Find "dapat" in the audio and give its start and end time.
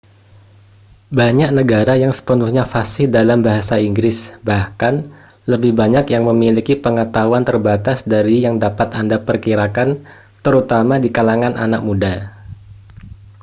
8.65-8.89